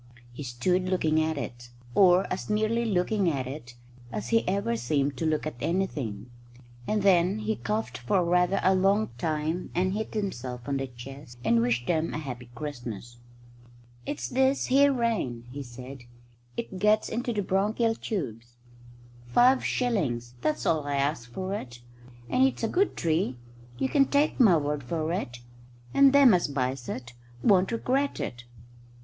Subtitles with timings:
[0.33, 3.75] He stood looking at it, or as nearly looking at it
[4.11, 6.31] as he ever seemed to look at anything;
[6.87, 11.37] and then he coughed for rather a long time and hit himself on the chest
[11.45, 13.17] and wished them a happy Christmas.
[14.03, 16.05] "It's this here rain," he said.
[16.57, 18.55] "It gets into the bronchial tubes.
[19.27, 21.79] Five shillings that's all I'll ask you for it.
[22.27, 23.37] And it's a good tree.
[23.77, 25.41] You can take my word for it.
[25.93, 27.13] And them as buys it
[27.43, 28.45] won't regret it."